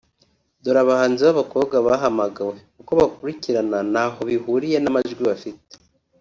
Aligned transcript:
Dore 0.63 0.79
abahanzi 0.83 1.21
b’abakobwa 1.27 1.75
bahamagawe 1.87 2.55
(uko 2.81 2.91
bakurikirana 2.99 3.77
ntaho 3.91 4.19
bihuriye 4.29 4.77
n’amajwi 4.81 5.23
bafite) 5.29 5.63